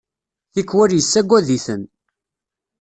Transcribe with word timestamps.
Tikwal 0.53 0.91
yessagad-iten. 0.95 1.83